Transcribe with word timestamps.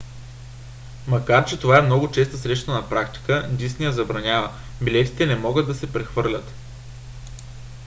макар 1.07 1.45
че 1.45 1.59
това 1.59 1.77
е 1.77 1.81
много 1.81 2.11
често 2.11 2.37
срещана 2.37 2.89
практика 2.89 3.47
дисни 3.51 3.85
я 3.85 3.91
забранява: 3.93 4.51
билетите 4.81 5.25
не 5.25 5.35
могат 5.35 5.67
да 5.67 5.75
се 5.75 5.93
прехвърлят 5.93 6.53